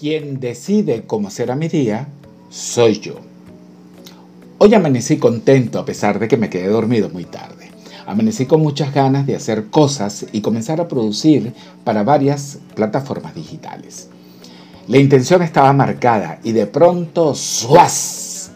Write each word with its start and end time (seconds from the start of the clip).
Quien 0.00 0.40
decide 0.40 1.02
cómo 1.06 1.28
será 1.28 1.56
mi 1.56 1.68
día 1.68 2.08
soy 2.48 3.00
yo. 3.00 3.16
Hoy 4.56 4.72
amanecí 4.72 5.18
contento 5.18 5.78
a 5.78 5.84
pesar 5.84 6.18
de 6.18 6.26
que 6.26 6.38
me 6.38 6.48
quedé 6.48 6.68
dormido 6.68 7.10
muy 7.10 7.26
tarde. 7.26 7.70
Amanecí 8.06 8.46
con 8.46 8.62
muchas 8.62 8.94
ganas 8.94 9.26
de 9.26 9.36
hacer 9.36 9.66
cosas 9.66 10.24
y 10.32 10.40
comenzar 10.40 10.80
a 10.80 10.88
producir 10.88 11.52
para 11.84 12.02
varias 12.02 12.60
plataformas 12.74 13.34
digitales. 13.34 14.08
La 14.88 14.96
intención 14.96 15.42
estaba 15.42 15.70
marcada 15.74 16.40
y 16.44 16.52
de 16.52 16.66
pronto 16.66 17.34
¡suas! 17.34 18.52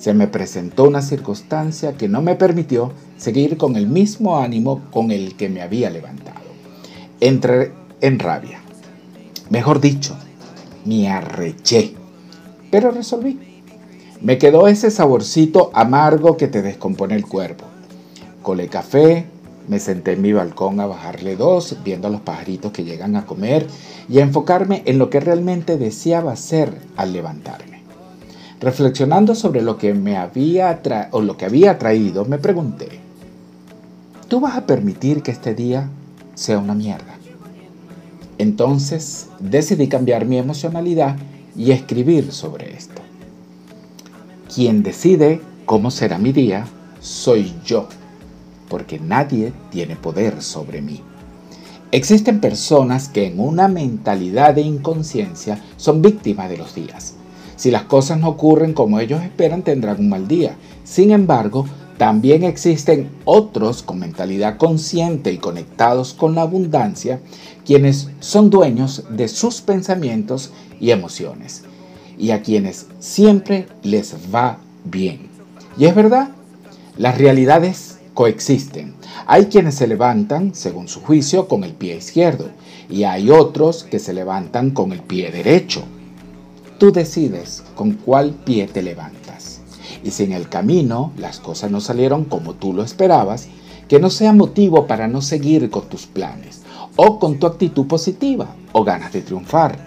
se 0.00 0.14
me 0.14 0.26
presentó 0.26 0.82
una 0.82 1.00
circunstancia 1.00 1.92
que 1.92 2.08
no 2.08 2.22
me 2.22 2.34
permitió 2.34 2.90
seguir 3.18 3.56
con 3.56 3.76
el 3.76 3.86
mismo 3.86 4.38
ánimo 4.38 4.82
con 4.90 5.12
el 5.12 5.36
que 5.36 5.48
me 5.48 5.62
había 5.62 5.90
levantado. 5.90 6.40
Entré 7.20 7.70
en 8.00 8.18
rabia. 8.18 8.58
Mejor 9.48 9.80
dicho, 9.80 10.16
me 10.84 11.08
arreché. 11.08 11.94
Pero 12.70 12.90
resolví. 12.90 13.38
Me 14.20 14.38
quedó 14.38 14.66
ese 14.66 14.90
saborcito 14.90 15.70
amargo 15.74 16.36
que 16.36 16.48
te 16.48 16.62
descompone 16.62 17.14
el 17.14 17.26
cuerpo. 17.26 17.64
Colé 18.42 18.68
café, 18.68 19.26
me 19.68 19.78
senté 19.78 20.12
en 20.12 20.22
mi 20.22 20.32
balcón 20.32 20.80
a 20.80 20.86
bajarle 20.86 21.36
dos, 21.36 21.76
viendo 21.84 22.08
a 22.08 22.10
los 22.10 22.22
pajaritos 22.22 22.72
que 22.72 22.84
llegan 22.84 23.16
a 23.16 23.26
comer 23.26 23.66
y 24.08 24.18
a 24.18 24.22
enfocarme 24.22 24.82
en 24.86 24.98
lo 24.98 25.10
que 25.10 25.20
realmente 25.20 25.76
deseaba 25.76 26.32
hacer 26.32 26.80
al 26.96 27.12
levantarme. 27.12 27.82
Reflexionando 28.60 29.34
sobre 29.34 29.62
lo 29.62 29.76
que 29.76 29.94
me 29.94 30.16
había 30.16 30.80
o 31.12 31.20
lo 31.20 31.36
que 31.36 31.44
había 31.44 31.78
traído, 31.78 32.24
me 32.24 32.38
pregunté: 32.38 32.88
¿Tú 34.26 34.40
vas 34.40 34.56
a 34.56 34.66
permitir 34.66 35.22
que 35.22 35.30
este 35.30 35.54
día 35.54 35.88
sea 36.34 36.58
una 36.58 36.74
mierda? 36.74 37.17
Entonces 38.38 39.28
decidí 39.40 39.88
cambiar 39.88 40.24
mi 40.24 40.38
emocionalidad 40.38 41.16
y 41.56 41.72
escribir 41.72 42.32
sobre 42.32 42.74
esto. 42.76 43.02
Quien 44.54 44.82
decide 44.82 45.40
cómo 45.66 45.90
será 45.90 46.18
mi 46.18 46.32
día 46.32 46.66
soy 47.00 47.52
yo, 47.64 47.88
porque 48.68 48.98
nadie 48.98 49.52
tiene 49.70 49.96
poder 49.96 50.40
sobre 50.42 50.80
mí. 50.80 51.00
Existen 51.90 52.40
personas 52.40 53.08
que 53.08 53.26
en 53.26 53.40
una 53.40 53.66
mentalidad 53.66 54.54
de 54.54 54.60
inconsciencia 54.60 55.62
son 55.76 56.02
víctimas 56.02 56.50
de 56.50 56.58
los 56.58 56.74
días. 56.74 57.14
Si 57.56 57.70
las 57.70 57.84
cosas 57.84 58.20
no 58.20 58.28
ocurren 58.28 58.72
como 58.72 59.00
ellos 59.00 59.22
esperan, 59.22 59.62
tendrán 59.62 59.98
un 59.98 60.10
mal 60.10 60.28
día. 60.28 60.54
Sin 60.84 61.10
embargo, 61.10 61.66
también 61.98 62.44
existen 62.44 63.10
otros 63.24 63.82
con 63.82 63.98
mentalidad 63.98 64.56
consciente 64.56 65.32
y 65.32 65.38
conectados 65.38 66.14
con 66.14 66.36
la 66.36 66.42
abundancia, 66.42 67.20
quienes 67.66 68.08
son 68.20 68.50
dueños 68.50 69.04
de 69.10 69.26
sus 69.26 69.60
pensamientos 69.60 70.52
y 70.80 70.92
emociones, 70.92 71.64
y 72.16 72.30
a 72.30 72.40
quienes 72.42 72.86
siempre 73.00 73.66
les 73.82 74.14
va 74.32 74.58
bien. 74.84 75.28
Y 75.76 75.86
es 75.86 75.94
verdad, 75.94 76.30
las 76.96 77.18
realidades 77.18 77.98
coexisten. 78.14 78.94
Hay 79.26 79.46
quienes 79.46 79.74
se 79.74 79.88
levantan, 79.88 80.54
según 80.54 80.86
su 80.88 81.00
juicio, 81.00 81.48
con 81.48 81.64
el 81.64 81.72
pie 81.72 81.96
izquierdo, 81.96 82.48
y 82.88 83.02
hay 83.02 83.30
otros 83.30 83.84
que 83.84 83.98
se 83.98 84.12
levantan 84.12 84.70
con 84.70 84.92
el 84.92 85.00
pie 85.00 85.30
derecho. 85.30 85.82
Tú 86.78 86.92
decides 86.92 87.64
con 87.74 87.94
cuál 87.94 88.30
pie 88.44 88.68
te 88.68 88.82
levantas. 88.82 89.17
Y 90.02 90.10
si 90.10 90.24
en 90.24 90.32
el 90.32 90.48
camino 90.48 91.12
las 91.16 91.40
cosas 91.40 91.70
no 91.70 91.80
salieron 91.80 92.24
como 92.24 92.54
tú 92.54 92.72
lo 92.72 92.82
esperabas, 92.82 93.48
que 93.88 93.98
no 93.98 94.10
sea 94.10 94.32
motivo 94.32 94.86
para 94.86 95.08
no 95.08 95.22
seguir 95.22 95.70
con 95.70 95.88
tus 95.88 96.06
planes, 96.06 96.62
o 96.96 97.18
con 97.18 97.38
tu 97.38 97.46
actitud 97.46 97.86
positiva, 97.86 98.48
o 98.72 98.84
ganas 98.84 99.12
de 99.12 99.22
triunfar. 99.22 99.78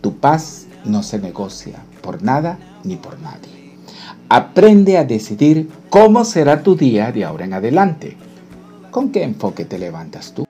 Tu 0.00 0.16
paz 0.18 0.66
no 0.84 1.02
se 1.02 1.18
negocia 1.18 1.82
por 2.02 2.22
nada 2.22 2.58
ni 2.84 2.96
por 2.96 3.18
nadie. 3.20 3.78
Aprende 4.28 4.98
a 4.98 5.04
decidir 5.04 5.68
cómo 5.90 6.24
será 6.24 6.62
tu 6.62 6.76
día 6.76 7.12
de 7.12 7.24
ahora 7.24 7.44
en 7.44 7.54
adelante. 7.54 8.16
¿Con 8.90 9.10
qué 9.10 9.22
enfoque 9.22 9.64
te 9.64 9.78
levantas 9.78 10.32
tú? 10.32 10.46